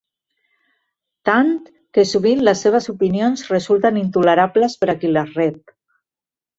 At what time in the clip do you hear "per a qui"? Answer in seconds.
4.85-5.17